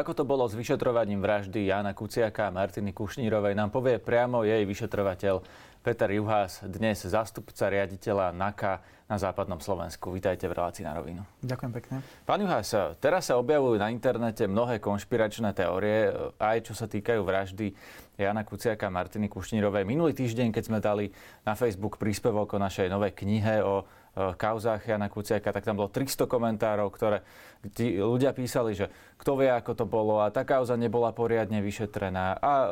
[0.00, 4.64] Ako to bolo s vyšetrovaním vraždy Jana Kuciaka a Martiny Kušnírovej, nám povie priamo jej
[4.64, 5.44] vyšetrovateľ
[5.84, 8.80] Peter Juhás, dnes zástupca riaditeľa NAKA
[9.12, 10.08] na západnom Slovensku.
[10.08, 11.20] Vítajte v relácii na rovinu.
[11.44, 11.94] Ďakujem pekne.
[12.24, 16.08] Pán Juhás, teraz sa objavujú na internete mnohé konšpiračné teórie,
[16.40, 17.76] aj čo sa týkajú vraždy
[18.16, 19.84] Jana Kuciaka a Martiny Kušnírovej.
[19.84, 21.12] Minulý týždeň, keď sme dali
[21.44, 23.84] na Facebook príspevok o našej novej knihe o
[24.16, 27.22] kauzách Jana Kuciaka, tak tam bolo 300 komentárov, ktoré
[27.68, 28.88] tí ľudia písali, že
[29.20, 32.68] kto vie, ako to bolo a tá kauza nebola poriadne vyšetrená a uh,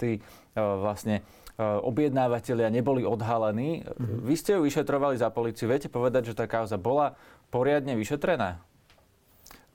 [0.00, 1.20] tí uh, vlastne
[1.60, 3.84] uh, objednávateľia neboli odhalení.
[3.84, 4.24] Mm-hmm.
[4.24, 5.68] Vy ste ju vyšetrovali za policiu.
[5.68, 7.12] Viete povedať, že tá kauza bola
[7.52, 8.64] poriadne vyšetrená?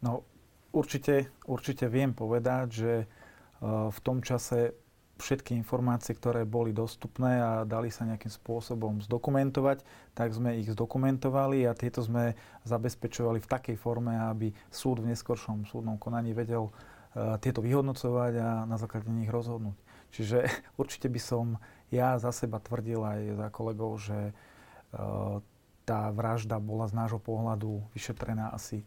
[0.02, 0.26] No,
[0.74, 4.74] určite, určite viem povedať, že uh, v tom čase
[5.18, 9.82] všetky informácie, ktoré boli dostupné a dali sa nejakým spôsobom zdokumentovať,
[10.14, 15.66] tak sme ich zdokumentovali a tieto sme zabezpečovali v takej forme, aby súd v neskoršom
[15.66, 19.78] súdnom konaní vedel uh, tieto vyhodnocovať a na základe nich rozhodnúť.
[20.14, 20.46] Čiže
[20.82, 21.46] určite by som
[21.90, 25.42] ja za seba tvrdil aj za kolegov, že uh,
[25.88, 28.84] tá vražda bola z nášho pohľadu vyšetrená asi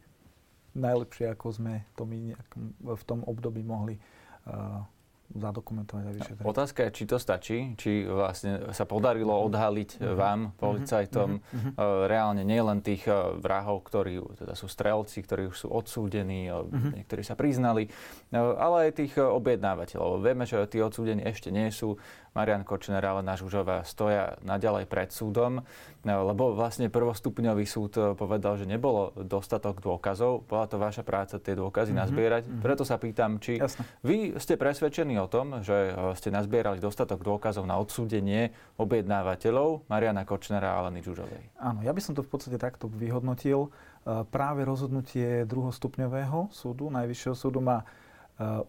[0.77, 2.37] najlepšie, ako sme to my
[2.79, 3.99] v tom období mohli
[4.47, 4.85] uh,
[5.31, 6.45] zadokumentovať a vyšetriť.
[6.45, 9.43] Otázka je, či to stačí, či vlastne sa podarilo mhm.
[9.47, 10.17] odhaliť uh-huh.
[10.19, 10.51] vám, mhm.
[10.59, 12.07] policajtom, uh-huh.
[12.11, 16.97] reálne nielen tých eh, vrahov, ktorí teda sú strelci, ktorí už sú odsúdení, uh-huh.
[16.99, 17.89] niektorí sa priznali,
[18.35, 20.23] ale aj tých objednávateľov.
[20.23, 21.99] Vieme, že tí odsúdení ešte nie sú.
[22.31, 25.67] Marian Kočner, ale náš Žužová stoja naďalej pred súdom,
[26.07, 30.47] lebo vlastne prvostupňový súd povedal, že nebolo dostatok dôkazov.
[30.47, 32.43] Bola to vaša práca tie dôkazy mm-hmm, nazbierať.
[32.47, 32.63] Mm-hmm.
[32.63, 33.83] Preto sa pýtam, či Jasne.
[34.07, 38.51] vy ste presvedčení o tom, že e, ste nazbierali dostatok dôkazov na odsúdenie
[38.81, 41.61] objednávateľov Mariana Kočnera a Aleny Žužovej.
[41.61, 43.69] Áno, ja by som to v podstate takto vyhodnotil.
[43.69, 47.85] E, práve rozhodnutie druhostupňového súdu, Najvyššieho súdu ma e,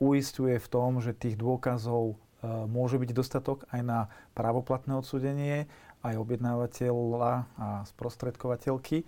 [0.03, 3.99] uistuje v tom, že tých dôkazov môže byť dostatok aj na
[4.33, 5.69] právoplatné odsúdenie
[6.01, 9.05] aj objednávateľa a sprostredkovateľky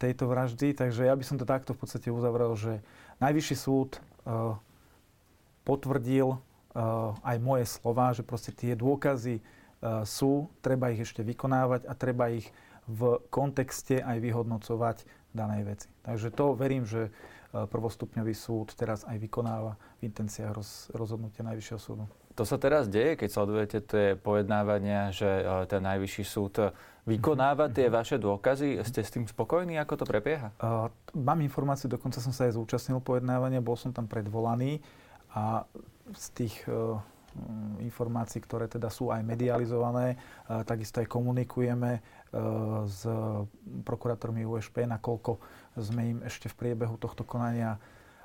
[0.00, 0.72] tejto vraždy.
[0.72, 2.80] Takže ja by som to takto v podstate uzavrel, že
[3.20, 4.00] Najvyšší súd
[5.64, 6.40] potvrdil
[7.22, 9.38] aj moje slova, že proste tie dôkazy
[10.02, 12.50] sú, treba ich ešte vykonávať a treba ich
[12.84, 15.88] v kontexte aj vyhodnocovať danej veci.
[16.02, 17.14] Takže to verím, že
[17.54, 22.04] prvostupňový súd teraz aj vykonáva v intenciách roz, rozhodnutia Najvyššieho súdu.
[22.34, 26.74] To sa teraz deje, keď sledujete tie pojednávania, že ten najvyšší súd
[27.06, 28.82] vykonáva tie vaše dôkazy.
[28.82, 30.50] Ste s tým spokojní, ako to prebieha?
[30.58, 34.82] Uh, mám informáciu, dokonca som sa aj zúčastnil pojednávania, bol som tam predvolaný
[35.30, 35.62] a
[36.12, 37.00] z tých uh,
[37.80, 42.02] informácií, ktoré teda sú aj medializované, uh, takisto aj komunikujeme
[42.90, 43.06] s
[43.86, 45.38] prokurátormi USP, nakoľko
[45.78, 47.78] sme im ešte v priebehu tohto konania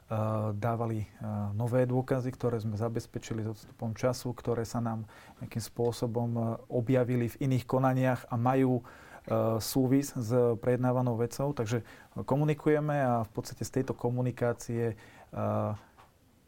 [0.09, 0.17] Eh,
[0.57, 1.09] dávali eh,
[1.53, 5.05] nové dôkazy, ktoré sme zabezpečili s odstupom času, ktoré sa nám
[5.37, 8.81] nejakým spôsobom eh, objavili v iných konaniach a majú
[9.61, 11.53] súvis s prejednávanou vecou.
[11.53, 11.85] Takže
[12.25, 14.97] komunikujeme a v podstate z tejto komunikácie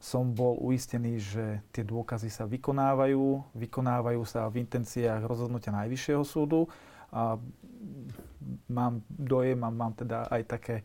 [0.01, 6.66] som bol uistený, že tie dôkazy sa vykonávajú, vykonávajú sa v intenciách rozhodnutia Najvyššieho súdu
[7.13, 7.38] a
[8.66, 10.75] mám dojem a mám teda aj také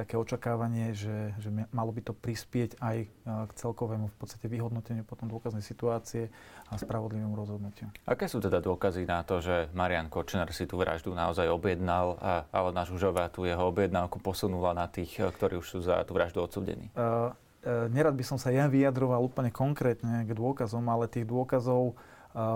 [0.00, 5.04] také očakávanie, že, že malo by to prispieť aj e, k celkovému v podstate vyhodnoteniu
[5.04, 6.32] potom dôkaznej situácie
[6.70, 7.90] a spravodlivému rozhodnutiu.
[8.06, 12.48] Aké sú teda dôkazy na to, že Marian Kočner si tú vraždu naozaj objednal, a,
[12.48, 16.16] ale náš Žužová tú jeho objednávku posunula na tých, e, ktorí už sú za tú
[16.16, 16.88] vraždu odsudení?
[16.96, 21.92] Uh, uh, nerad by som sa ja vyjadroval úplne konkrétne k dôkazom, ale tých dôkazov
[21.92, 21.94] uh,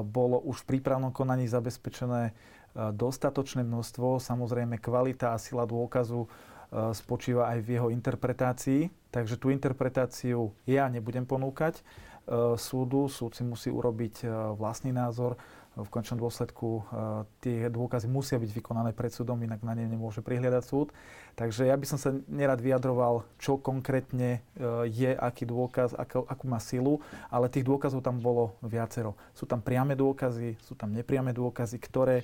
[0.03, 2.31] bolo už v prípravnom konaní zabezpečené
[2.75, 4.19] dostatočné množstvo.
[4.19, 6.27] Samozrejme, kvalita a sila dôkazu
[6.91, 8.91] spočíva aj v jeho interpretácii.
[9.15, 11.87] Takže tú interpretáciu ja nebudem ponúkať
[12.59, 13.07] súdu.
[13.07, 14.27] Súd si musí urobiť
[14.59, 15.39] vlastný názor.
[15.75, 16.87] V končnom dôsledku
[17.43, 20.95] tie dôkazy musia byť vykonané pred súdom, inak na ne nemôže prihliadať súd.
[21.35, 24.39] Takže ja by som sa nerad vyjadroval, čo konkrétne
[24.87, 29.19] je, aký dôkaz, akú, akú má silu, ale tých dôkazov tam bolo viacero.
[29.35, 32.23] Sú tam priame dôkazy, sú tam nepriame dôkazy, ktoré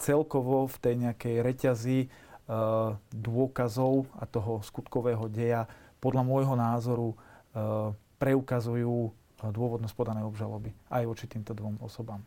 [0.00, 1.98] celkovo v tej nejakej reťazi
[2.44, 5.64] Eh, dôkazov a toho skutkového deja
[5.96, 7.88] podľa môjho názoru eh,
[8.20, 9.08] preukazujú
[9.40, 12.20] dôvodnosť podanej obžaloby aj voči týmto dvom osobám.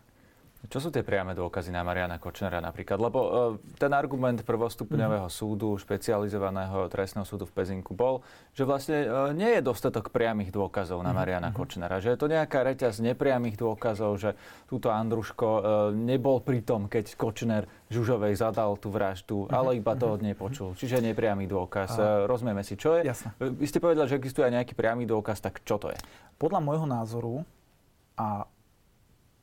[0.66, 2.98] Čo sú tie priame dôkazy na Mariana Kočnera napríklad?
[2.98, 3.30] Lebo uh,
[3.78, 5.34] ten argument prvostupňového mm.
[5.34, 8.26] súdu, špecializovaného trestného súdu v Pezinku bol,
[8.58, 11.56] že vlastne uh, nie je dostatok priamých dôkazov na mhm, Mariana mm.
[11.56, 12.02] Kočnera.
[12.02, 14.34] Že je to nejaká reťaz nepriamých dôkazov, že
[14.66, 15.62] túto Andruško uh,
[15.94, 19.54] nebol pri tom, keď Kočner Žužovej zadal tú vraždu, mm.
[19.54, 20.74] ale iba to od nej počul.
[20.74, 21.96] Čiže nepriamy dôkaz.
[21.96, 23.06] Uh, rozumieme si, čo je?
[23.06, 23.32] Jasne.
[23.38, 26.00] Vy ste povedali, že existuje aj nejaký priamy dôkaz, tak čo to je?
[26.42, 27.46] Podľa môjho názoru
[28.18, 28.50] a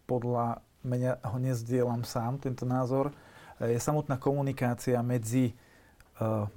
[0.05, 3.11] podľa mňa ho nezdielam sám, tento názor,
[3.63, 5.53] je samotná komunikácia medzi e,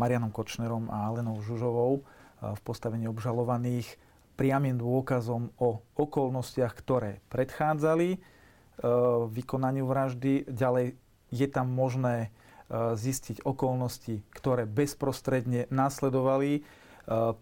[0.01, 2.03] Marianom Kočnerom a Alenou Žužovou e,
[2.41, 3.97] v postavení obžalovaných
[4.37, 8.19] priamým dôkazom o okolnostiach, ktoré predchádzali e,
[9.29, 10.49] vykonaniu vraždy.
[10.49, 10.97] Ďalej
[11.31, 12.31] je tam možné
[12.71, 16.67] zistiť okolnosti, ktoré bezprostredne následovali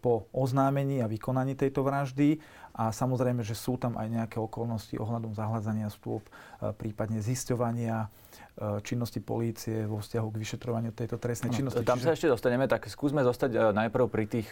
[0.02, 2.38] po oznámení a vykonaní tejto vraždy
[2.78, 6.22] a samozrejme, že sú tam aj nejaké okolnosti ohľadom zahľadzania stôp,
[6.78, 8.14] prípadne zisťovania
[8.84, 11.84] činnosti polície vo vzťahu k vyšetrovaniu tejto trestnej no, činnosti.
[11.84, 12.08] Tam Čiže...
[12.08, 14.48] sa ešte dostaneme, tak skúsme zostať najprv pri tých,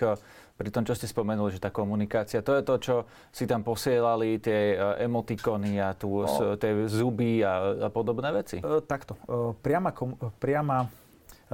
[0.60, 2.96] pri tom, čo ste spomenuli, že tá komunikácia, to je to, čo
[3.32, 6.60] si tam posielali, tie emotikony a tu, no.
[6.60, 8.60] tie zuby a, a podobné veci?
[8.60, 9.16] E, takto.
[9.24, 9.96] E, priama,
[10.40, 10.88] priama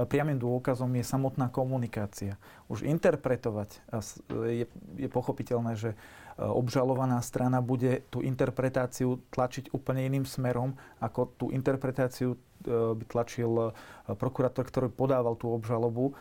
[0.06, 2.38] priamým dôkazom je samotná komunikácia.
[2.70, 3.82] Už interpretovať
[4.30, 4.66] je,
[4.96, 5.96] je pochopiteľné, že e,
[6.40, 12.38] obžalovaná strana bude tú interpretáciu tlačiť úplne iným smerom, ako tú interpretáciu e,
[12.70, 13.68] by tlačil e,
[14.14, 16.14] prokurátor, ktorý podával tú obžalobu.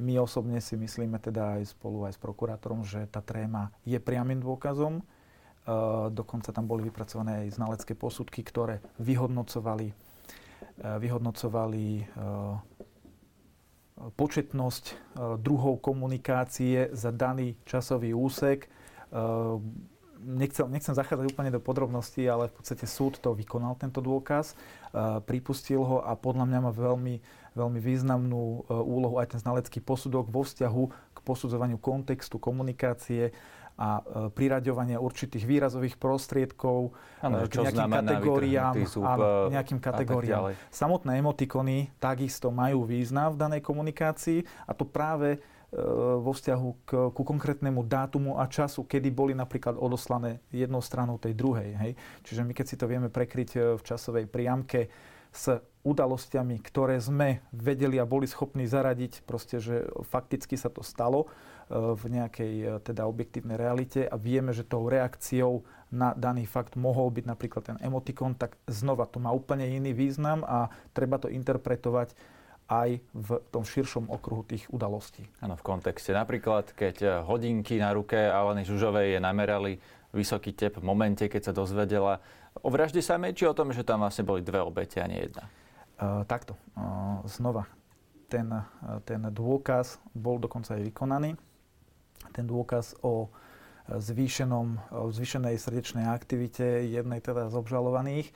[0.00, 4.40] My osobne si myslíme teda aj spolu aj s prokurátorom, že tá tréma je priamým
[4.40, 5.04] dôkazom.
[6.16, 9.92] Dokonca tam boli vypracované aj znalecké posudky, ktoré vyhodnocovali
[10.78, 12.06] vyhodnocovali eh,
[13.98, 14.96] početnosť eh,
[15.42, 18.70] druhov komunikácie za daný časový úsek.
[20.18, 24.52] Nechcem, nechcem zachádzať úplne do podrobností, ale v podstate súd to vykonal, tento dôkaz,
[25.24, 27.22] pripustil ho a podľa mňa má veľmi,
[27.56, 30.82] veľmi významnú úlohu aj ten znalecký posudok vo vzťahu
[31.16, 33.32] k posudzovaniu kontextu komunikácie
[33.78, 34.02] a e,
[34.34, 36.90] priraďovania určitých výrazových prostriedkov
[37.22, 38.74] ano, k nejakým kategóriám.
[38.90, 40.42] Zub, áno, e, nejakým kategóriám.
[40.74, 45.78] Samotné emotikony takisto majú význam v danej komunikácii a to práve e,
[46.18, 51.38] vo vzťahu k, ku konkrétnemu dátumu a času, kedy boli napríklad odoslané jednou stranou tej
[51.38, 51.78] druhej.
[51.78, 51.92] Hej?
[52.26, 54.90] Čiže my keď si to vieme prekryť v časovej priamke
[55.30, 55.54] s
[55.86, 61.30] udalosťami, ktoré sme vedeli a boli schopní zaradiť, proste, že fakticky sa to stalo,
[61.68, 67.12] v nejakej e, teda objektívnej realite a vieme, že tou reakciou na daný fakt mohol
[67.12, 72.12] byť napríklad ten emotikon, tak znova to má úplne iný význam a treba to interpretovať
[72.68, 75.24] aj v tom širšom okruhu tých udalostí.
[75.40, 76.12] Áno, v kontexte.
[76.12, 79.72] Napríklad, keď e, hodinky na ruke Aleny Žužovej je namerali
[80.12, 82.20] vysoký tep v momente, keď sa dozvedela
[82.64, 85.44] o vražde samej, či o tom, že tam vlastne boli dve obete a nie jedna?
[86.00, 86.56] Uh, takto.
[86.72, 87.68] Uh, znova.
[88.28, 88.52] Ten,
[89.08, 91.32] ten dôkaz bol dokonca aj vykonaný
[92.32, 98.26] ten dôkaz o e, zvýšenom, o zvýšenej srdečnej aktivite jednej teda z obžalovaných.
[98.28, 98.32] E,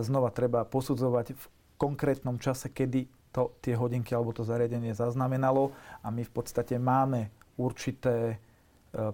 [0.00, 1.44] znova treba posudzovať v
[1.76, 5.72] konkrétnom čase, kedy to, tie hodinky alebo to zariadenie zaznamenalo
[6.04, 8.36] a my v podstate máme určité e,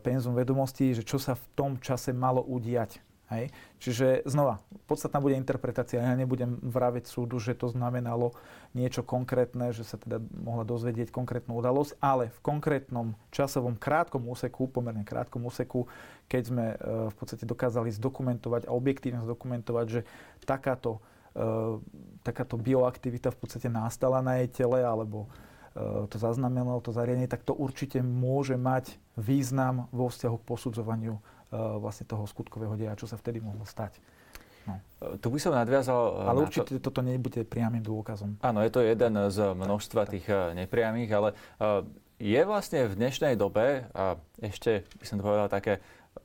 [0.03, 3.08] penzum vedomostí, že čo sa v tom čase malo udiať.
[3.29, 3.53] Hej.
[3.77, 6.01] Čiže znova, podstatná bude interpretácia.
[6.01, 8.33] Ja nebudem vraviť súdu, že to znamenalo
[8.73, 14.73] niečo konkrétne, že sa teda mohla dozvedieť konkrétnu udalosť, ale v konkrétnom časovom krátkom úseku,
[14.73, 15.85] pomerne krátkom úseku,
[16.25, 16.77] keď sme e,
[17.13, 20.01] v podstate dokázali zdokumentovať a objektívne zdokumentovať, že
[20.49, 21.05] takáto,
[21.37, 21.85] e,
[22.25, 25.29] takáto bioaktivita v podstate nastala na jej tele alebo
[25.77, 31.21] e, to zaznamenalo to zariadenie, tak to určite môže mať význam vo vzťahu k posudzovaniu
[31.53, 33.97] vlastne toho skutkového deja, čo sa vtedy mohlo stať.
[34.69, 34.75] No.
[34.77, 36.01] Eh, tu by som nadviazal...
[36.21, 36.93] Eh, ale určite to...
[36.93, 38.37] toto nebude priamým dôkazom.
[38.45, 41.29] Áno, je to jeden z množstva tých nepriamých, ale
[42.19, 45.79] je vlastne v dnešnej dobe, a ešte by som to povedal také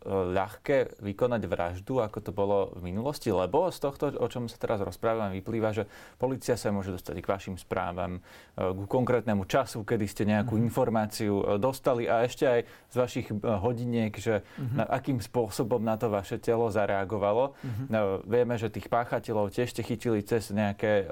[0.06, 4.80] ľahké vykonať vraždu, ako to bolo v minulosti, lebo z tohto, o čom sa teraz
[4.80, 5.84] rozprávame, vyplýva, že
[6.16, 8.22] policia sa môže dostať k vašim správam, e,
[8.60, 10.70] k konkrétnemu času, kedy ste nejakú mm-hmm.
[10.70, 14.78] informáciu e, dostali a ešte aj z vašich e, hodiniek, že mm-hmm.
[14.80, 17.54] na, akým spôsobom na to vaše telo zareagovalo.
[17.60, 17.88] Mm-hmm.
[17.92, 21.06] No, vieme, že tých páchateľov tiež ste chytili cez nejaké,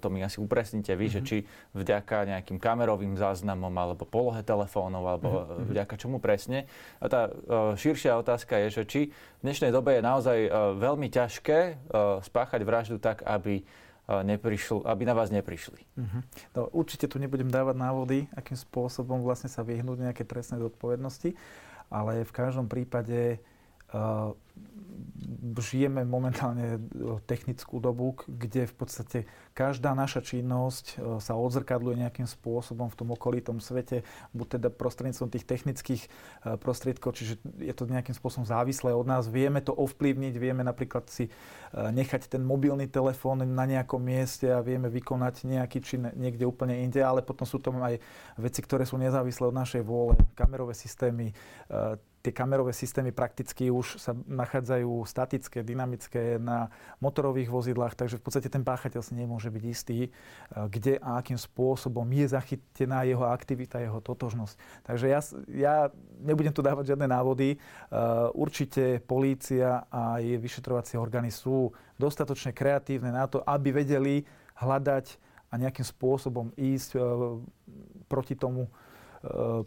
[0.00, 1.14] to mi asi upresnite vy, mm-hmm.
[1.14, 1.26] že mhm.
[1.28, 1.36] či
[1.76, 5.68] vďaka nejakým kamerovým záznamom alebo polohe telefónov, alebo mm-hmm.
[5.76, 6.64] vďaka čomu presne.
[7.00, 7.28] A tá
[7.76, 12.24] širšia ďalšia otázka je, že či v dnešnej dobe je naozaj uh, veľmi ťažké uh,
[12.24, 15.84] spáchať vraždu tak, aby uh, neprišl, aby na vás neprišli.
[16.00, 16.24] Uh-huh.
[16.56, 21.36] No, určite tu nebudem dávať návody, akým spôsobom vlastne sa vyhnúť nejaké trestnej zodpovednosti,
[21.92, 23.36] ale v každom prípade
[25.60, 26.80] žijeme momentálne
[27.28, 29.18] technickú dobu, kde v podstate
[29.52, 35.28] každá naša činnosť e, sa odzrkadluje nejakým spôsobom v tom okolitom svete, buď teda prostredníctvom
[35.28, 36.08] tých technických e,
[36.56, 39.28] prostriedkov, čiže je to nejakým spôsobom závislé od nás.
[39.28, 41.30] Vieme to ovplyvniť, vieme napríklad si e,
[41.76, 47.04] nechať ten mobilný telefón na nejakom mieste a vieme vykonať nejaký čin niekde úplne inde,
[47.04, 48.00] ale potom sú tam aj
[48.40, 50.16] veci, ktoré sú nezávislé od našej vôle.
[50.32, 51.32] Kamerové systémy,
[52.20, 56.68] tie kamerové systémy prakticky už sa nachádzajú statické, dynamické na
[57.00, 60.10] motorových vozidlách, takže v podstate ten páchateľ si nemôže byť istý, e,
[60.68, 64.54] kde a akým spôsobom je zachytená jeho aktivita, jeho totožnosť.
[64.84, 65.74] Takže ja, ja
[66.20, 67.56] nebudem tu dávať žiadne návody.
[67.56, 67.58] E,
[68.36, 74.28] určite polícia a jej vyšetrovacie orgány sú dostatočne kreatívne na to, aby vedeli
[74.60, 75.16] hľadať
[75.50, 76.98] a nejakým spôsobom ísť e,
[78.06, 78.68] proti tomu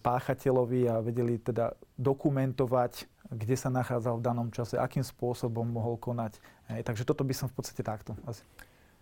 [0.01, 6.41] páchateľovi a vedeli teda dokumentovať, kde sa nachádzal v danom čase, akým spôsobom mohol konať.
[6.74, 8.41] Hej, takže toto by som v podstate takto asi.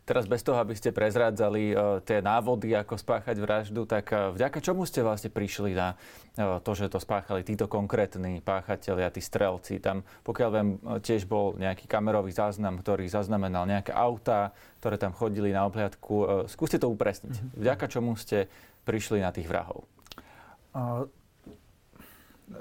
[0.01, 4.57] Teraz bez toho, aby ste prezrádzali uh, tie návody, ako spáchať vraždu, tak uh, vďaka
[4.57, 9.77] čomu ste vlastne prišli na uh, to, že to spáchali títo konkrétni páchatelia, tí strelci?
[9.77, 10.69] Tam, pokiaľ viem,
[11.05, 16.49] tiež bol nejaký kamerový záznam, ktorý zaznamenal nejaké autá, ktoré tam chodili na obhliadku.
[16.49, 17.37] Skúste to upresniť.
[17.37, 17.61] Mm-hmm.
[17.61, 18.49] Vďaka čomu ste
[18.89, 19.85] prišli na tých vrahov?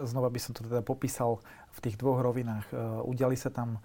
[0.04, 1.42] Znova by som to teda popísal
[1.74, 2.66] v tých dvoch rovinách.
[2.70, 2.74] E,
[3.06, 3.80] udiali sa tam e,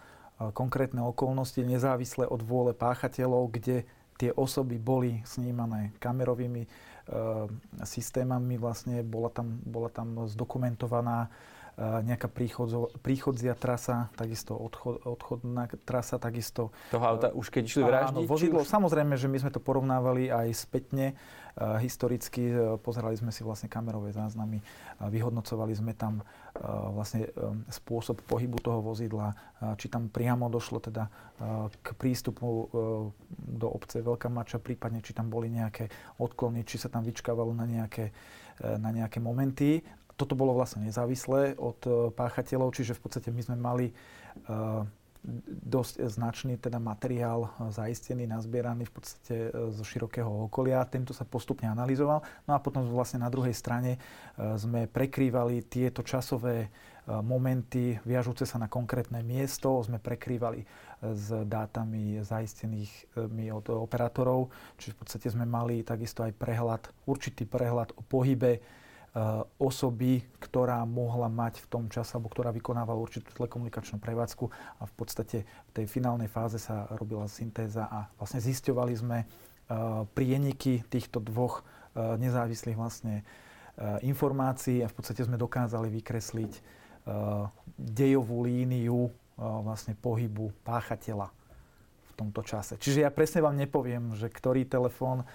[0.53, 6.69] konkrétne okolnosti nezávisle od vôle páchateľov, kde tie osoby boli snímané kamerovými e,
[7.83, 11.29] systémami, vlastne bola tam, bola tam zdokumentovaná
[11.79, 16.71] nejaká príchodzo, príchodzia trasa, takisto odchod, odchodná trasa, takisto...
[16.87, 18.15] Toho auta už keď išli vraždiť?
[18.15, 18.71] Áno, vozidlo, už...
[18.71, 22.51] samozrejme, že my sme to porovnávali aj spätne, uh, historicky,
[22.83, 24.59] pozerali sme si vlastne kamerové záznamy,
[24.99, 26.19] vyhodnocovali sme tam
[26.91, 27.31] vlastne
[27.71, 29.31] spôsob pohybu toho vozidla,
[29.79, 31.07] či tam priamo došlo teda
[31.79, 32.67] k prístupu
[33.35, 35.87] do obce Veľká Mača, prípadne či tam boli nejaké
[36.19, 38.11] odklony, či sa tam vyčkávalo na nejaké,
[38.59, 39.79] na nejaké momenty
[40.15, 43.93] toto bolo vlastne nezávislé od e, páchateľov, čiže v podstate my sme mali e,
[45.65, 50.87] dosť značný teda materiál e, zaistený, nazbieraný v podstate zo širokého okolia.
[50.87, 52.23] Tento sa postupne analyzoval.
[52.47, 53.99] No a potom vlastne na druhej strane
[54.39, 56.71] sme prekrývali tieto časové
[57.05, 60.65] momenty viažúce sa na konkrétne miesto, sme prekrývali
[61.05, 64.49] s dátami zaistenými od operátorov,
[64.81, 68.57] čiže v podstate sme mali takisto aj prehľad, určitý prehľad o pohybe
[69.63, 74.93] osoby, ktorá mohla mať v tom čase, alebo ktorá vykonávala určitú telekomunikačnú prevádzku a v
[74.93, 79.27] podstate v tej finálnej fáze sa robila syntéza a vlastne zisťovali sme eh,
[80.11, 83.23] prieniky týchto dvoch eh, nezávislých vlastne
[84.07, 86.63] informácií a v podstate sme dokázali vykresliť
[87.75, 92.79] dejovú líniu vlastne pohybu páchateľa v tomto čase.
[92.79, 95.27] Čiže ja presne vám nepoviem, že ktorý telefón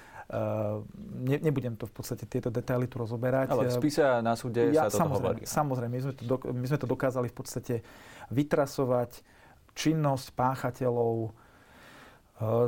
[1.26, 3.50] ne, nebudem to v podstate tieto detaily tu rozoberať.
[3.50, 5.42] Ale v spise a na súde ja, sa to samozrejme, hovorí.
[5.46, 7.74] Samozrejme, my sme to, do, my sme to dokázali v podstate
[8.30, 9.10] vytrasovať
[9.74, 11.30] činnosť páchateľov e,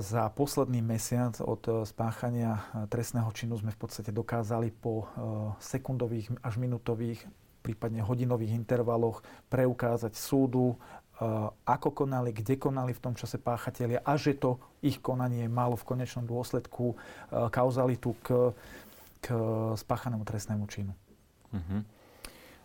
[0.02, 2.58] za posledný mesiac od spáchania
[2.90, 5.06] trestného činu sme v podstate dokázali po
[5.62, 7.22] sekundových až minútových
[7.62, 10.74] prípadne hodinových intervaloch preukázať súdu
[11.66, 15.86] ako konali, kde konali v tom čase páchatelia a že to ich konanie malo v
[15.94, 16.98] konečnom dôsledku
[17.50, 18.50] kauzalitu k,
[19.22, 19.26] k
[19.78, 20.92] spáchanému trestnému činu.
[21.52, 21.80] Uh-huh.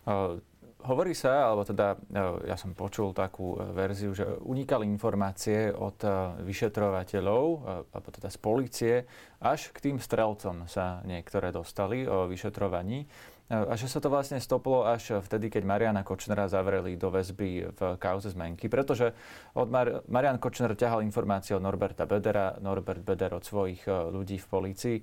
[0.08, 0.40] Uh,
[0.86, 1.98] hovorí sa, alebo teda
[2.46, 5.98] ja som počul takú verziu, že unikali informácie od
[6.46, 7.44] vyšetrovateľov,
[7.90, 8.94] alebo teda z policie,
[9.42, 13.10] až k tým strelcom sa niektoré dostali o vyšetrovaní.
[13.48, 17.80] A že sa to vlastne stoplo až vtedy, keď Mariana Kočnera zavreli do väzby v
[17.96, 19.16] kauze zmenky, pretože
[19.56, 24.36] od Mar- Marian Kočner ťahal informácie od Norberta Bedera, Norbert Beder od svojich e, ľudí
[24.36, 24.96] v polícii.
[25.00, 25.02] E,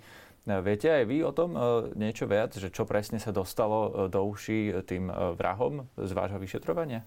[0.62, 1.60] viete aj vy o tom e,
[1.98, 5.10] niečo viac, že čo presne sa dostalo do uší tým
[5.42, 7.02] vrahom z vášho vyšetrovania?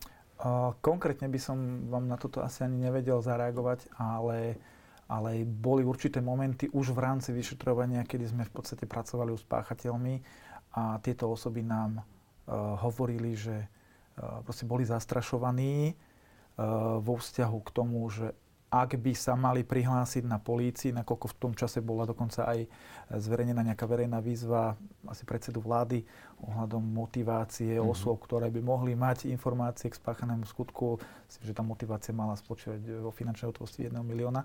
[0.82, 4.58] Konkrétne by som vám na toto asi ani nevedel zareagovať, ale,
[5.06, 10.46] ale boli určité momenty už v rámci vyšetrovania, kedy sme v podstate pracovali s páchateľmi
[10.78, 17.70] a tieto osoby nám uh, hovorili, že uh, proste boli zastrašovaní uh, vo vzťahu k
[17.74, 18.30] tomu, že
[18.68, 22.68] ak by sa mali prihlásiť na polícii, nakoľko v tom čase bola dokonca aj
[23.16, 24.76] zverejnená nejaká verejná výzva
[25.08, 26.04] asi predsedu vlády
[26.44, 27.88] ohľadom motivácie mm-hmm.
[27.88, 31.00] osôb, ktoré by mohli mať informácie k spáchanému skutku.
[31.00, 34.44] Myslím, že tá motivácia mala spočívať vo finančnej hotovosti 1 milióna.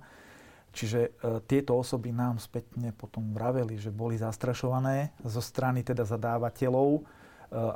[0.74, 1.10] Čiže e,
[1.46, 7.02] tieto osoby nám spätne potom vraveli, že boli zastrašované zo strany teda zadávateľov, e,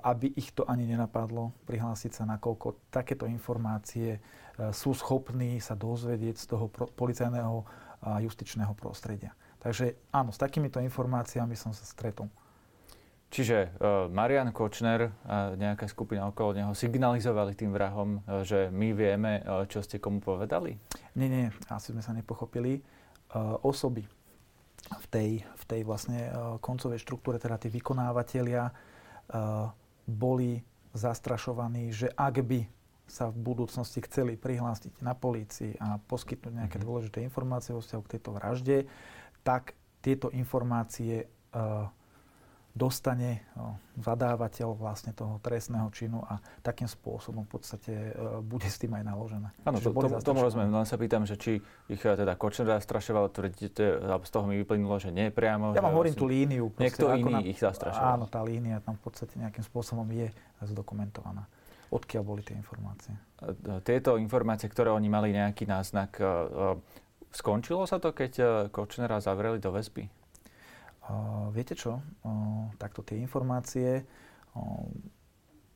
[0.02, 4.18] aby ich to ani nenapadlo prihlásiť sa, nakoľko takéto informácie
[4.74, 7.62] sú schopní sa dozvedieť z toho policajného
[8.02, 9.34] a justičného prostredia.
[9.62, 12.30] Takže áno, s takýmito informáciami som sa stretol.
[13.28, 18.96] Čiže uh, Marian Kočner a nejaká skupina okolo neho signalizovali tým vrahom, uh, že my
[18.96, 20.80] vieme, uh, čo ste komu povedali?
[21.20, 22.80] Nie, nie, asi sme sa nepochopili.
[23.68, 24.08] Osoby
[24.88, 26.32] v tej, v tej vlastne
[26.64, 28.72] koncovej štruktúre, teda tí vykonávateľia,
[30.08, 30.64] boli
[30.96, 32.64] zastrašovaní, že ak by
[33.04, 36.88] sa v budúcnosti chceli prihlásiť na polícii a poskytnúť nejaké mm-hmm.
[36.88, 38.78] dôležité informácie vo vzťahu k tejto vražde,
[39.44, 41.92] tak tieto informácie uh,
[42.78, 43.42] dostane
[43.98, 48.12] zadávateľ vlastne toho trestného činu a takým spôsobom v podstate e,
[48.46, 49.50] bude s tým aj naložené.
[49.66, 50.70] Áno, to, to, tomu rozumiem.
[50.70, 51.58] Len sa pýtam, že či
[51.90, 55.74] ich e, teda Kočner zastrašoval, tvrdíte, z toho mi vyplynulo, že nie priamo.
[55.74, 56.70] Ja vám hovorím tú líniu.
[56.70, 58.22] Proste, niekto iný na, ich zastrašoval.
[58.22, 60.30] Áno, tá línia tam v podstate nejakým spôsobom je
[60.62, 61.50] zdokumentovaná.
[61.90, 63.18] Odkiaľ boli tie informácie?
[63.82, 66.26] Tieto informácie, ktoré oni mali nejaký náznak, e,
[67.34, 70.06] skončilo sa to, keď Kočnera zavreli do väzby?
[71.56, 72.04] Viete čo?
[72.76, 74.04] takto tie informácie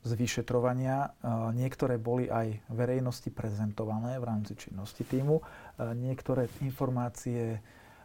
[0.01, 1.13] z vyšetrovania.
[1.53, 5.39] Niektoré boli aj verejnosti prezentované v rámci činnosti týmu.
[5.77, 7.61] Niektoré informácie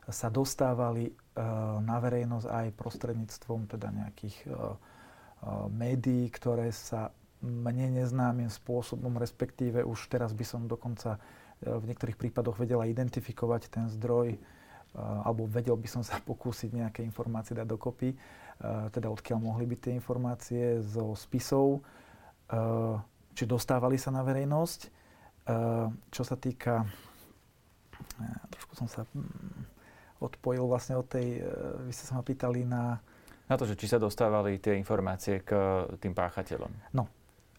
[0.07, 1.11] sa dostávali
[1.83, 4.37] na verejnosť aj prostredníctvom teda nejakých
[5.73, 7.11] médií, ktoré sa
[7.45, 11.21] mne neznámym spôsobom, respektíve už teraz by som dokonca
[11.61, 14.37] v niektorých prípadoch vedela identifikovať ten zdroj
[14.97, 18.17] alebo vedel by som sa pokúsiť nejaké informácie dať dokopy,
[18.93, 20.63] teda odkiaľ mohli byť tie informácie?
[20.81, 21.85] Zo spisov,
[23.37, 24.81] či dostávali sa na verejnosť.
[26.09, 26.89] Čo sa týka,
[28.51, 31.45] trošku som sa mm, odpojil vlastne od tej,
[31.87, 32.99] vy ste sa ma pýtali na...
[33.47, 35.55] Na to, že či sa dostávali tie informácie k
[36.03, 36.73] tým páchateľom.
[36.97, 37.07] No,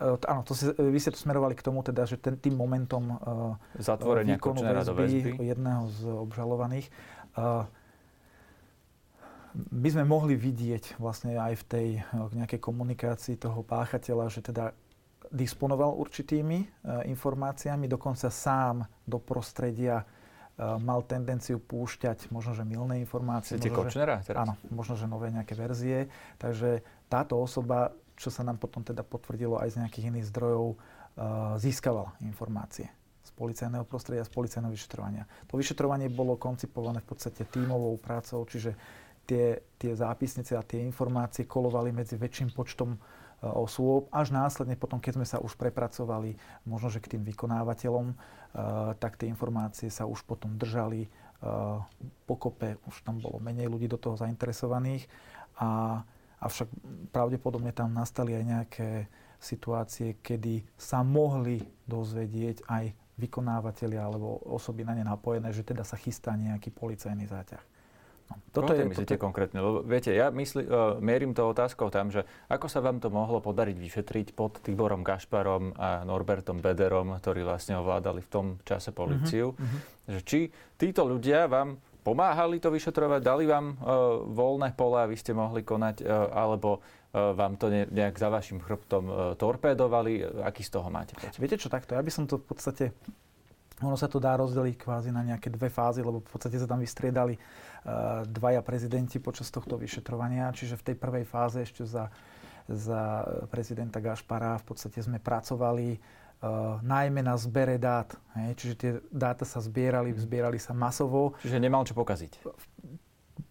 [0.04, 3.18] áno, to si, vy ste to smerovali k tomu, teda, že ten, tým momentom
[3.80, 5.48] Zatvorenia výkonu väzby, väzby.
[5.48, 6.88] jedného z obžalovaných
[9.58, 14.74] by sme mohli vidieť vlastne aj v tej nejakej komunikácii toho páchateľa, že teda
[15.34, 16.68] disponoval určitými e,
[17.12, 20.06] informáciami, dokonca sám do prostredia e,
[20.80, 23.60] mal tendenciu púšťať možno, že milné informácie.
[23.60, 24.48] Možno, Kočnera teraz?
[24.48, 26.08] Áno, možno, že nové nejaké verzie.
[26.40, 30.76] Takže táto osoba, čo sa nám potom teda potvrdilo aj z nejakých iných zdrojov, e,
[31.60, 32.88] získavala informácie
[33.38, 35.24] policajného prostredia, z policajného vyšetrovania.
[35.48, 38.74] To vyšetrovanie bolo koncipované v podstate tímovou prácou, čiže
[39.30, 43.00] tie, tie zápisnice a tie informácie kolovali medzi väčším počtom e,
[43.46, 48.16] osôb, až následne potom, keď sme sa už prepracovali možno, že k tým vykonávateľom, e,
[48.98, 51.10] tak tie informácie sa už potom držali e,
[52.26, 55.06] pokope, už tam bolo menej ľudí do toho zainteresovaných,
[55.60, 56.02] a,
[56.40, 56.72] avšak
[57.12, 58.90] pravdepodobne tam nastali aj nejaké
[59.38, 62.86] situácie, kedy sa mohli dozvedieť aj
[63.18, 67.64] vykonávateľia alebo osoby na ne napojené, že teda sa chystá nejaký policajný záťah.
[68.28, 69.24] No, toto je, myslíte toto...
[69.24, 69.60] konkrétne?
[69.64, 73.40] Lebo viete, ja mysli, uh, mierim to otázkou tam, že ako sa vám to mohlo
[73.40, 79.56] podariť vyšetriť pod Tiborom Gašparom a Norbertom Bederom, ktorí vlastne ovládali v tom čase policiu,
[79.56, 80.12] uh-huh.
[80.12, 80.40] že či
[80.76, 85.68] títo ľudia vám pomáhali to vyšetrovať, dali vám uh, voľné pole a vy ste mohli
[85.68, 90.24] konať, uh, alebo uh, vám to ne, nejak za vašim chrbtom torpédovali.
[90.48, 91.36] Aký z toho máte pocit?
[91.36, 92.96] Viete čo, takto, ja by som to v podstate
[93.78, 96.82] ono sa to dá rozdeliť kvázi na nejaké dve fázy, lebo v podstate sa tam
[96.82, 100.50] vystriedali uh, dvaja prezidenti počas tohto vyšetrovania.
[100.56, 102.10] Čiže v tej prvej fáze ešte za,
[102.66, 106.00] za prezidenta Gašpara v podstate sme pracovali
[106.42, 108.14] uh, najmä na zbere dát.
[108.38, 108.50] Hej?
[108.58, 110.20] Čiže tie dáta sa zbierali, mhm.
[110.20, 111.38] zbierali sa masovo.
[111.42, 112.44] Čiže nemal čo pokaziť.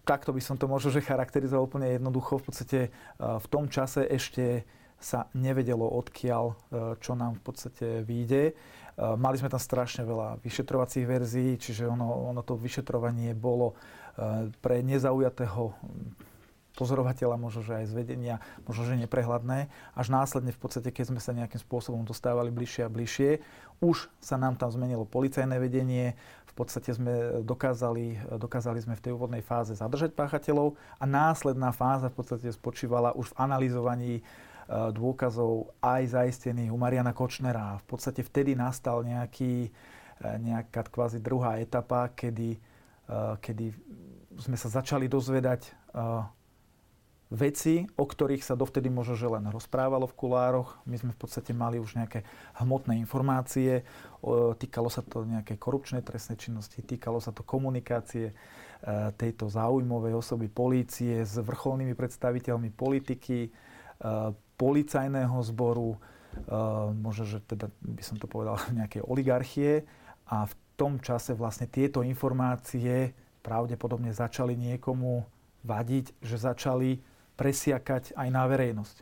[0.07, 2.39] Takto by som to možno že charakterizoval úplne jednoducho.
[2.43, 2.81] V podstate
[3.19, 6.57] uh, v tom čase ešte sa nevedelo odkiaľ,
[7.05, 8.57] čo nám v podstate vyjde.
[8.97, 14.49] Eh, mali sme tam strašne veľa vyšetrovacích verzií, čiže ono, ono to vyšetrovanie bolo eh,
[14.65, 15.77] pre nezaujatého
[16.77, 18.35] pozorovateľa, možno, že aj z vedenia,
[18.69, 19.73] možno, že neprehľadné.
[19.97, 23.41] Až následne v podstate, keď sme sa nejakým spôsobom dostávali bližšie a bližšie,
[23.81, 26.13] už sa nám tam zmenilo policajné vedenie,
[26.45, 32.09] v podstate sme dokázali, dokázali sme v tej úvodnej fáze zadržať páchateľov a následná fáza
[32.09, 34.25] v podstate spočívala už v analyzovaní
[34.67, 37.79] Eh, dôkazov aj zaistených u Mariana Kočnera.
[37.87, 39.71] V podstate vtedy nastal nejaký,
[40.19, 42.59] nejaká kvázi druhá etapa, kedy,
[43.39, 43.67] kedy
[44.41, 45.71] sme sa začali dozvedať
[47.31, 50.79] veci, o ktorých sa dovtedy možno že len rozprávalo v kulároch.
[50.87, 52.23] My sme v podstate mali už nejaké
[52.63, 53.83] hmotné informácie,
[54.59, 58.31] týkalo sa to nejakej korupčnej trestnej činnosti, týkalo sa to komunikácie
[59.19, 63.51] tejto záujmovej osoby polície s vrcholnými predstaviteľmi politiky,
[64.55, 65.99] policajného zboru,
[66.95, 69.83] možno, že teda by som to povedal nejakej oligarchie
[70.31, 75.25] a v tom čase vlastne tieto informácie pravdepodobne začali niekomu
[75.65, 78.97] vadiť, že začali presiakať aj na verejnosť.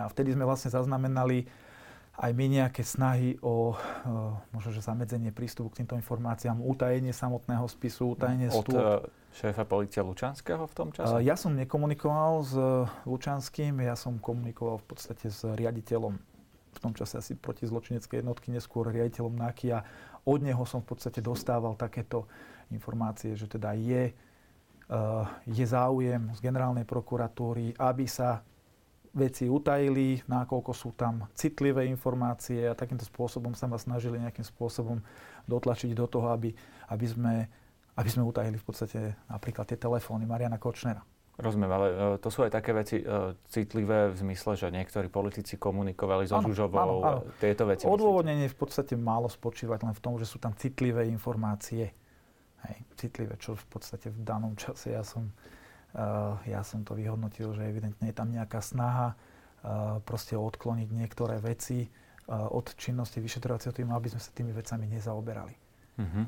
[0.00, 1.44] A vtedy sme vlastne zaznamenali
[2.16, 3.76] aj my nejaké snahy o
[4.56, 8.80] možno, že zamedzenie prístupu k týmto informáciám, utajenie samotného spisu, utajenie Od stôl.
[9.36, 11.12] šéfa policia Lučanského v tom čase?
[11.20, 12.56] Ja som nekomunikoval s
[13.04, 16.16] Lučanským, ja som komunikoval v podstate s riaditeľom
[16.76, 19.80] v tom čase asi protizločineckej jednotky, neskôr riaditeľom NAKY a
[20.28, 22.28] od neho som v podstate dostával takéto
[22.68, 24.12] informácie, že teda je,
[25.46, 28.46] je záujem z generálnej prokuratúry, aby sa
[29.16, 35.00] veci utajili, nakoľko sú tam citlivé informácie a takýmto spôsobom sa ma snažili nejakým spôsobom
[35.48, 36.52] dotlačiť do toho, aby,
[36.92, 37.34] aby, sme,
[37.96, 41.00] aby sme utajili v podstate napríklad tie telefóny Mariana Kočnera.
[41.36, 45.60] Rozumiem, ale e, to sú aj také veci e, citlivé v zmysle, že niektorí politici
[45.60, 47.20] komunikovali so ano, Žužovou, áno, áno.
[47.36, 47.84] tieto veci.
[47.84, 51.92] Odôvodnenie v podstate málo spočívať len v tom, že sú tam citlivé informácie.
[52.66, 55.30] Hej, citlivé, čo v podstate v danom čase ja som
[55.96, 61.40] Eh, ja som to vyhodnotil, že evidentne je tam nejaká snaha eh, proste odkloniť niektoré
[61.40, 61.90] veci eh,
[62.28, 65.54] od činnosti vyšetrovacieho týmu, aby sme sa tými vecami nezaoberali.
[65.96, 66.24] Mm-hmm.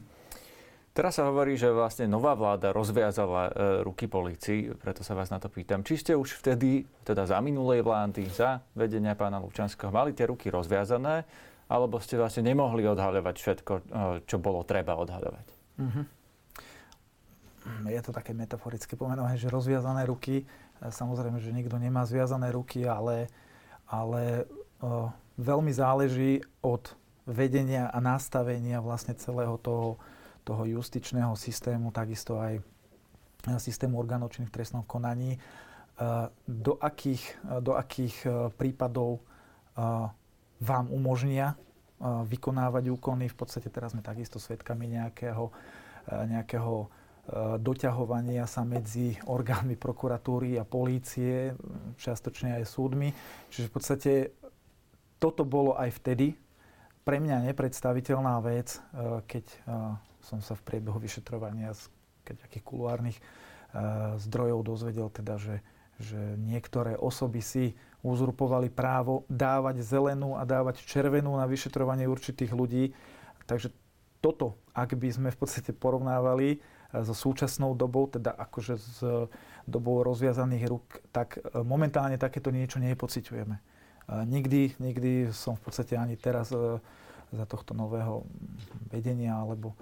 [0.96, 5.38] Teraz sa hovorí, že vlastne nová vláda rozviazala e, ruky polícii, preto sa vás na
[5.38, 5.86] to pýtam.
[5.86, 10.50] Či ste už vtedy, teda za minulej vlády, za vedenia pána Lučanského, mali tie ruky
[10.50, 11.22] rozviazané,
[11.70, 13.72] alebo ste vlastne nemohli odhaľovať všetko,
[14.26, 15.46] čo bolo treba odhaľovať?
[15.78, 16.17] Mm-hmm
[17.86, 20.42] je to také metaforické pomenovanie, že rozviazané ruky.
[20.42, 20.44] E,
[20.90, 23.30] samozrejme, že nikto nemá zviazané ruky, ale,
[23.88, 24.44] ale
[24.80, 26.92] o, veľmi záleží od
[27.28, 30.00] vedenia a nastavenia vlastne celého toho,
[30.44, 32.64] toho justičného systému, takisto aj
[33.60, 35.38] systému orgánov činných v trestnom konaní, e,
[36.46, 37.22] do akých,
[37.64, 39.22] do akých e, prípadov
[40.58, 41.54] vám umožnia
[42.02, 43.30] vykonávať úkony.
[43.30, 45.54] V podstate teraz sme takisto svedkami nejakého,
[46.10, 46.97] nejakého E,
[47.60, 51.52] doťahovania sa medzi orgánmi prokuratúry a polície,
[52.00, 53.12] čiastočne aj súdmi.
[53.52, 54.12] Čiže v podstate
[55.20, 56.32] toto bolo aj vtedy
[57.04, 58.80] pre mňa nepredstaviteľná vec, e,
[59.24, 59.56] keď e,
[60.24, 61.88] som sa v priebehu vyšetrovania z
[62.28, 63.16] akých kuluárnych
[64.20, 65.56] zdrojov dozvedel teda, že,
[66.00, 67.64] že niektoré osoby si
[68.00, 72.94] uzurpovali právo dávať zelenú a dávať červenú na vyšetrovanie určitých ľudí.
[73.48, 73.72] Takže
[74.20, 76.60] toto, ak by sme v podstate porovnávali
[76.92, 78.98] so súčasnou dobou, teda akože s
[79.68, 83.56] dobou rozviazaných rúk, tak e, momentálne takéto niečo nepociťujeme.
[83.56, 83.62] E,
[84.24, 86.80] nikdy, nikdy som v podstate ani teraz e,
[87.28, 88.24] za tohto nového
[88.88, 89.76] vedenia alebo,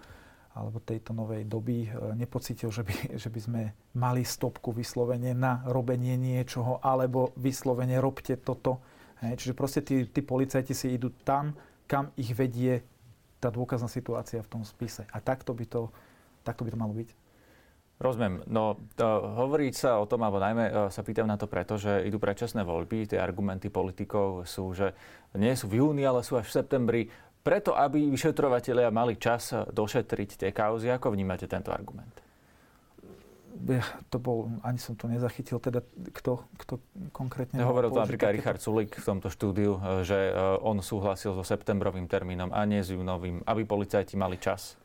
[0.51, 1.87] alebo tejto novej doby
[2.19, 3.63] nepocítil, že by, že by sme
[3.95, 8.83] mali stopku vyslovene na robenie niečoho alebo vyslovene robte toto.
[9.23, 9.47] Hej.
[9.47, 11.55] Čiže proste tí, tí policajti si idú tam,
[11.87, 12.83] kam ich vedie
[13.39, 15.07] tá dôkazná situácia v tom spise.
[15.15, 15.95] A takto by to
[16.47, 17.11] Takto by to malo byť.
[17.97, 18.45] Rozumiem.
[18.45, 18.77] No,
[19.41, 22.61] hovoriť sa o tom, alebo najmä uh, sa pýtam na to preto, že idú predčasné
[22.61, 23.09] voľby.
[23.09, 24.93] Tie argumenty politikov sú, že
[25.33, 27.03] nie sú v júni, ale sú až v septembri.
[27.41, 30.93] Preto, aby vyšetrovateľia mali čas došetriť tie kauzy.
[30.93, 32.13] Ako vnímate tento argument?
[33.65, 33.81] Ja,
[34.13, 35.81] to bol, ani som to nezachytil, teda
[36.13, 36.77] kto, kto
[37.17, 37.65] konkrétne...
[37.65, 42.05] Hovoril to napríklad Richard Sulik v tomto štúdiu, e, že e, on súhlasil so septembrovým
[42.05, 44.77] termínom a nie s júnovým, aby policajti mali čas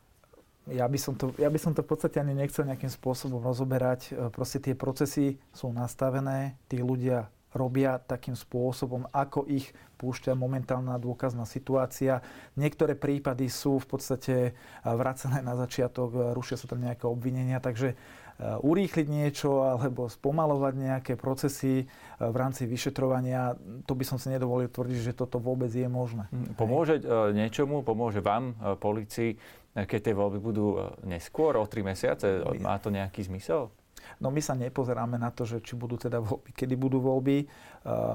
[0.70, 4.14] ja by, som to, ja by som to v podstate ani nechcel nejakým spôsobom rozoberať.
[4.14, 10.96] E, proste tie procesy sú nastavené, tí ľudia robia takým spôsobom, ako ich púšťa momentálna
[10.98, 12.24] dôkazná situácia.
[12.58, 14.52] Niektoré prípady sú v podstate e,
[14.86, 17.98] vracené na začiatok, e, rušia sa tam nejaké obvinenia, takže
[18.42, 21.86] urýchliť niečo alebo spomalovať nejaké procesy
[22.18, 23.54] v rámci vyšetrovania,
[23.86, 26.26] to by som si nedovolil tvrdiť, že toto vôbec je možné.
[26.58, 26.98] Pomôže
[27.30, 29.38] niečomu, pomôže vám, policii,
[29.72, 30.66] keď tie voľby budú
[31.06, 33.70] neskôr, o tri mesiace, má to nejaký zmysel?
[34.18, 37.46] No my sa nepozeráme na to, že či budú teda voľby, kedy budú voľby.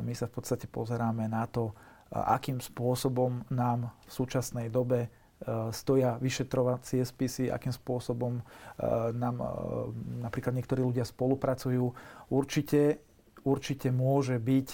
[0.03, 1.71] My sa v podstate pozeráme na to,
[2.11, 5.07] akým spôsobom nám v súčasnej dobe
[5.69, 8.41] stoja vyšetrovacie spisy, akým spôsobom
[9.13, 9.35] nám
[10.25, 11.93] napríklad niektorí ľudia spolupracujú.
[12.33, 12.97] Určite,
[13.45, 14.67] určite môže byť,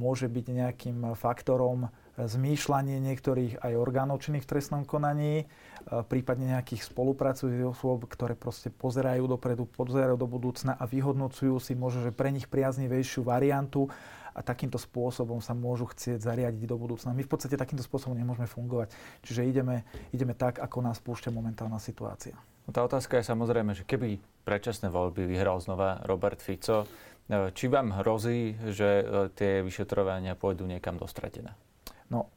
[0.00, 5.50] môže byť nejakým faktorom zmýšľanie niektorých aj orgánov činných v trestnom konaní,
[6.08, 12.06] prípadne nejakých spolupracujúcich osôb, ktoré proste pozerajú dopredu, pozerajú do budúcna a vyhodnocujú si možno,
[12.06, 13.90] že pre nich priaznivejšiu variantu
[14.34, 17.14] a takýmto spôsobom sa môžu chcieť zariadiť do budúcna.
[17.14, 18.90] My v podstate takýmto spôsobom nemôžeme fungovať.
[19.22, 22.34] Čiže ideme, ideme tak, ako nás púšťa momentálna situácia.
[22.66, 26.84] No tá otázka je samozrejme, že keby predčasné voľby vyhral znova Robert Fico,
[27.28, 29.06] či vám hrozí, že
[29.38, 31.56] tie vyšetrovania pôjdu niekam dostratené?
[32.12, 32.28] No,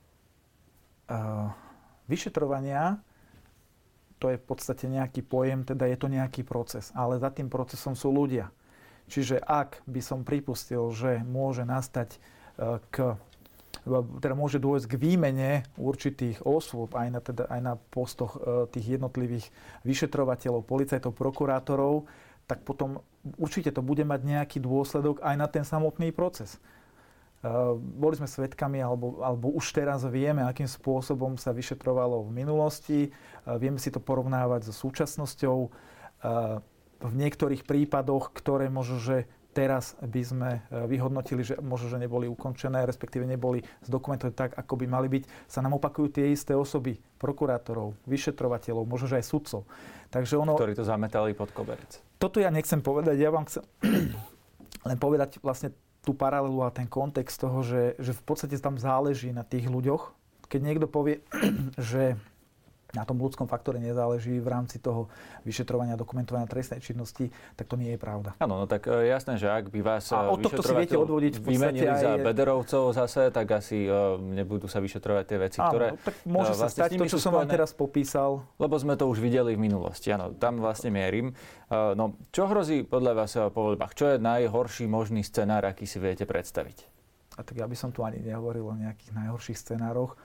[1.11, 1.51] uh,
[2.07, 3.01] vyšetrovania
[4.17, 7.93] to je v podstate nejaký pojem, teda je to nejaký proces, ale za tým procesom
[7.93, 8.49] sú ľudia.
[9.07, 12.19] Čiže ak by som pripustil, že môže nastať
[12.91, 13.15] k
[14.19, 18.99] teda môže dôjsť k výmene určitých osôb aj na, teda, aj na postoch e, tých
[18.99, 19.47] jednotlivých
[19.87, 22.03] vyšetrovateľov, policajtov, prokurátorov,
[22.47, 22.99] tak potom
[23.39, 26.59] určite to bude mať nejaký dôsledok aj na ten samotný proces.
[27.77, 32.99] Boli sme svedkami, alebo, alebo už teraz vieme, akým spôsobom sa vyšetrovalo v minulosti.
[33.45, 35.69] Vieme si to porovnávať so súčasnosťou.
[36.97, 42.29] V niektorých prípadoch, ktoré možno, že teraz by sme e, vyhodnotili, že možno, že neboli
[42.29, 47.01] ukončené, respektíve neboli zdokumentované tak, ako by mali byť, sa nám opakujú tie isté osoby,
[47.17, 49.65] prokurátorov, vyšetrovateľov, možno, že aj sudcov.
[50.13, 50.53] Takže ono...
[50.53, 51.97] Ktorí to zametali pod koberec.
[52.21, 53.65] Toto ja nechcem povedať, ja vám chcem
[54.93, 55.73] len povedať vlastne
[56.05, 60.13] tú paralelu a ten kontext toho, že, že v podstate tam záleží na tých ľuďoch.
[60.47, 61.25] Keď niekto povie,
[61.81, 62.13] že
[62.97, 65.05] na tom ľudskom faktore nezáleží v rámci toho
[65.45, 68.33] vyšetrovania dokumentovania trestnej činnosti, tak to nie je pravda.
[68.41, 71.37] Áno, no tak e, jasné, že ak by vás a od tohto si viete odvodiť
[71.37, 72.01] v vymenili aj...
[72.01, 75.87] za Bederovcov zase, tak asi uh, nebudú sa vyšetrovať tie veci, Áno, ktoré...
[75.93, 78.41] No, tak môže uh, vlastne sa stať to, čo som vám teraz popísal.
[78.57, 81.37] Lebo sme to už videli v minulosti, áno, tam vlastne mierim.
[81.69, 83.91] No, čo hrozí podľa vás po voľbách?
[83.91, 86.87] Čo je najhorší možný scenár, aký si viete predstaviť?
[87.37, 90.17] A tak ja by som tu ani nehovoril o nejakých najhorších scenároch.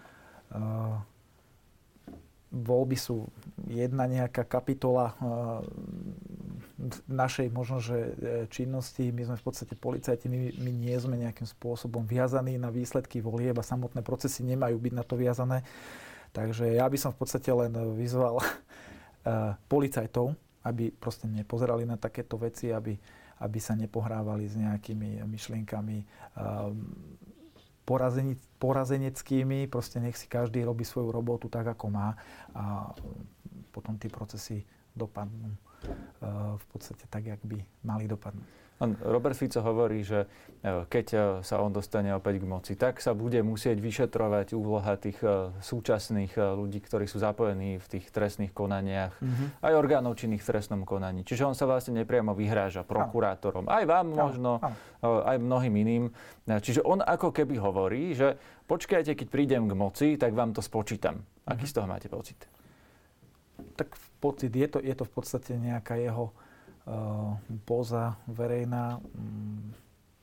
[0.55, 0.97] Uh,
[2.53, 3.33] voľby sú
[3.65, 5.17] jedna nejaká kapitola eh,
[7.09, 9.09] našej možno, eh, činnosti.
[9.09, 13.57] My sme v podstate policajti, my, my nie sme nejakým spôsobom viazaní na výsledky volieb
[13.57, 15.65] a samotné procesy nemajú byť na to viazané.
[16.33, 20.33] Takže ja by som v podstate len vyzval uh, policajtov,
[20.65, 22.97] aby proste nepozerali na takéto veci, aby,
[23.45, 26.09] aby sa nepohrávali s nejakými myšlienkami
[28.59, 32.15] porazeneckými, proste nech si každý robí svoju robotu tak, ako má
[32.55, 32.95] a
[33.75, 35.59] potom tie procesy dopadnú e,
[36.57, 38.62] v podstate tak, jak by mali dopadnúť.
[38.83, 40.27] Robert Fico hovorí, že
[40.61, 44.99] e, keď e, sa on dostane opäť k moci, tak sa bude musieť vyšetrovať úloha
[44.99, 49.63] tých e, súčasných ľudí, ktorí sú zapojení v tých trestných konaniach, mm-hmm.
[49.63, 51.23] aj orgánov činných v trestnom konaní.
[51.23, 54.59] Čiže on sa vlastne nepriamo vyhráža prokurátorom, aj vám možno,
[55.03, 56.05] aj mnohým iným.
[56.47, 58.35] Čiže on ako keby hovorí, že
[58.67, 61.23] počkajte, keď prídem k moci, tak vám to spočítam.
[61.47, 61.71] Aký mm-hmm.
[61.71, 62.39] z toho máte pocit?
[63.79, 66.35] Tak pocit, je to, je to v podstate nejaká jeho
[67.63, 68.99] poza verejná.
[69.15, 69.75] Mm,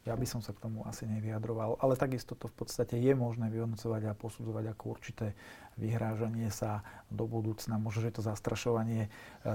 [0.07, 3.51] ja by som sa k tomu asi nevyjadroval, ale takisto to v podstate je možné
[3.53, 5.37] vyhodnocovať a posudzovať ako určité
[5.77, 6.81] vyhrážanie sa
[7.13, 9.09] do budúcna, možno, že to zastrašovanie e,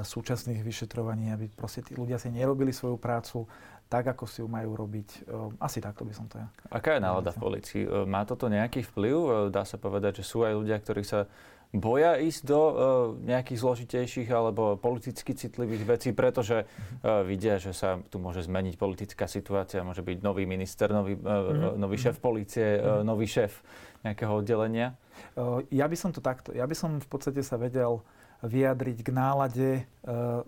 [0.06, 3.50] súčasných vyšetrovaní, aby proste tí ľudia si nerobili svoju prácu
[3.90, 5.08] tak, ako si ju majú robiť.
[5.10, 5.18] E,
[5.58, 6.46] asi takto by som to ja.
[6.70, 7.82] Aká je nálada v policii?
[7.84, 9.50] E, má toto nejaký vplyv?
[9.50, 11.26] Dá sa povedať, že sú aj ľudia, ktorí sa
[11.74, 12.72] boja ísť do uh,
[13.18, 19.26] nejakých zložitejších alebo politicky citlivých vecí, pretože uh, vidia, že sa tu môže zmeniť politická
[19.26, 21.82] situácia, môže byť nový minister, nový, uh, mm-hmm.
[21.82, 23.00] nový šéf policie, mm-hmm.
[23.00, 23.60] uh, nový šéf
[24.06, 24.94] nejakého oddelenia?
[25.34, 28.06] Uh, ja by som to takto, ja by som v podstate sa vedel
[28.46, 29.70] vyjadriť k nálade
[30.06, 30.46] uh,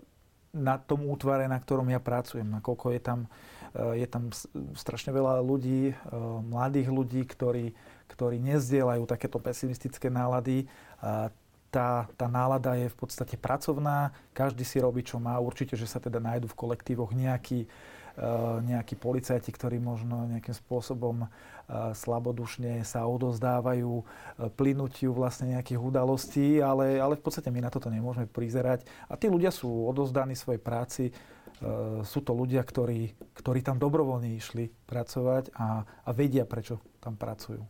[0.55, 3.19] na tom útvare, na ktorom ja pracujem, nakoľko je tam,
[3.75, 4.31] uh, je tam
[4.79, 7.75] strašne veľa ľudí, uh, mladých ľudí, ktorí
[8.07, 10.65] ktorí nezdieľajú takéto pesimistické nálady.
[11.67, 15.35] Tá, tá nálada je v podstate pracovná, každý si robí, čo má.
[15.35, 18.27] Určite, že sa teda nájdu v kolektívoch nejakí, e,
[18.63, 21.27] nejakí policajti, ktorí možno nejakým spôsobom e,
[21.91, 24.03] slabodušne sa odozdávajú e,
[24.55, 28.87] plynutiu vlastne nejakých udalostí, ale, ale v podstate my na toto nemôžeme prizerať.
[29.11, 31.05] A tí ľudia sú odozdaní svojej práci,
[32.05, 37.65] sú to ľudia, ktorí, ktorí tam dobrovoľne išli pracovať a, a vedia, prečo tam pracujú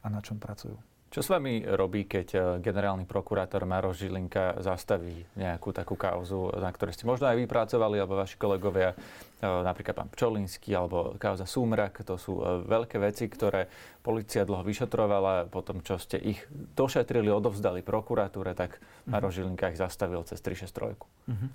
[0.00, 0.95] a na čom pracujú.
[1.16, 6.68] Čo s vami robí, keď eh, generálny prokurátor Maroš Žilinka zastaví nejakú takú kauzu, na
[6.68, 9.00] ktorej ste možno aj vypracovali, alebo vaši kolegovia, eh,
[9.40, 13.64] napríklad pán Pčolinský, alebo kauza Súmrak, to sú eh, veľké veci, ktoré
[14.04, 19.16] policia dlho vyšetrovala, potom čo ste ich došetrili, odovzdali prokuratúre, tak mhm.
[19.16, 21.00] Maroš Žilinka ich zastavil cez 363.
[21.32, 21.50] Mm-hmm.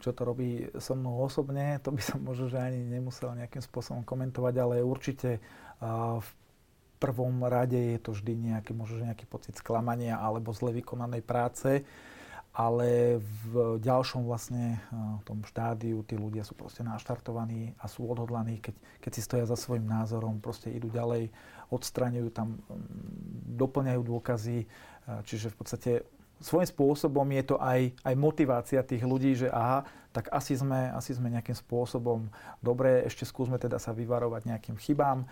[0.00, 4.08] Čo to robí so mnou osobne, to by som možno že ani nemusel nejakým spôsobom
[4.08, 5.36] komentovať, ale určite
[5.84, 6.28] v
[6.96, 11.84] prvom rade je to vždy nejaký, možno nejaký pocit sklamania alebo zle vykonanej práce,
[12.56, 18.64] ale v ďalšom vlastne v tom štádiu tí ľudia sú proste naštartovaní a sú odhodlaní,
[18.64, 21.28] keď, keď si stoja za svojim názorom, proste idú ďalej,
[21.68, 24.58] odstraňujú tam, mm, doplňajú dôkazy,
[25.28, 25.90] čiže v podstate
[26.40, 31.12] svojím spôsobom je to aj, aj motivácia tých ľudí, že aha, tak asi sme, asi
[31.12, 32.32] sme nejakým spôsobom
[32.64, 35.28] dobre, ešte skúsme teda sa vyvarovať nejakým chybám.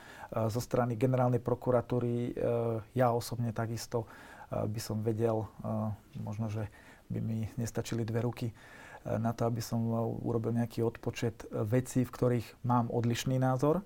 [0.53, 2.37] Zo strany generálnej prokuratúry
[2.93, 4.05] ja osobne takisto
[4.53, 5.49] by som vedel,
[6.21, 6.69] možno, že
[7.09, 8.53] by mi nestačili dve ruky,
[9.05, 9.85] na to, aby som
[10.25, 13.85] urobil nejaký odpočet vecí, v ktorých mám odlišný názor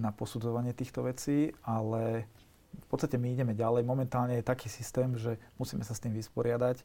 [0.00, 2.24] na posudzovanie týchto vecí, ale
[2.68, 3.84] v podstate my ideme ďalej.
[3.84, 6.84] Momentálne je taký systém, že musíme sa s tým vysporiadať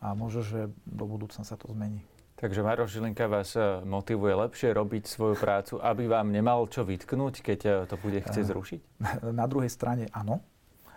[0.00, 2.02] a možno, že do budúcna sa to zmení.
[2.40, 7.44] Takže Maroš Žilinka vás e, motivuje lepšie robiť svoju prácu, aby vám nemal čo vytknúť,
[7.44, 8.80] keď e, to bude chcieť e, zrušiť?
[9.40, 10.40] Na druhej strane áno,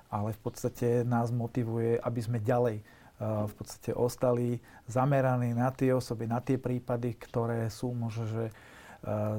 [0.07, 2.83] ale v podstate nás motivuje, aby sme ďalej
[3.23, 8.43] v podstate ostali zameraní na tie osoby, na tie prípady, ktoré sú možno, že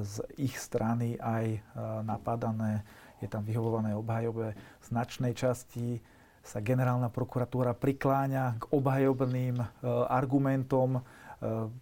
[0.01, 1.61] z ich strany aj
[2.01, 2.81] napadané
[3.23, 4.55] je tam vyhovované obhajobe.
[4.55, 5.99] V značnej časti
[6.45, 9.65] sa generálna prokuratúra prikláňa k obhajobným e,
[10.13, 11.01] argumentom e,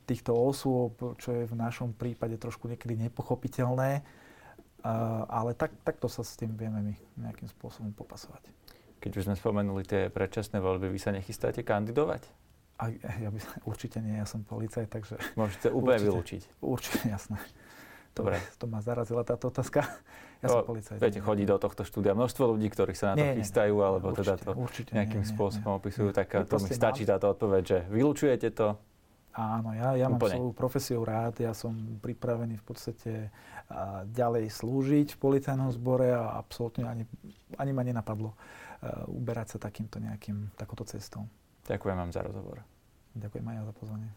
[0.07, 3.99] týchto osôb, čo je v našom prípade trošku niekedy nepochopiteľné.
[3.99, 4.01] E,
[5.27, 6.95] ale tak, takto sa s tým vieme my
[7.27, 8.47] nejakým spôsobom popasovať.
[9.03, 12.23] Keď už sme spomenuli tie predčasné voľby, vy sa nechystáte kandidovať?
[12.79, 15.19] A, ja by, určite nie, ja som policaj, takže...
[15.35, 16.63] Môžete úplne vylúčiť.
[16.63, 17.35] Určite, jasné.
[18.13, 18.37] Dobre.
[18.61, 19.83] To ma zarazila táto otázka.
[20.43, 20.99] Ja som policajt.
[20.99, 24.11] Viete, chodí do tohto štúdia množstvo ľudí, ktorí sa na to nie, chystajú, nie, alebo
[24.11, 27.31] určite, teda to určite, nejakým nie, spôsobom nie, opisujú, tak nie, to mi stačí táto
[27.31, 28.75] odpoveď, že vylúčujete to?
[29.39, 31.71] Áno, ja, ja mám svoju profesiu rád, ja som
[32.03, 33.11] pripravený v podstate
[34.11, 37.07] ďalej slúžiť v policajnom zbore a absolútne ani,
[37.55, 38.35] ani ma nenapadlo
[39.09, 41.23] uberať sa takýmto nejakým, takouto cestou.
[41.65, 42.59] Ďakujem vám za rozhovor.
[43.15, 44.09] Ďakujem aj ja za pozvanie.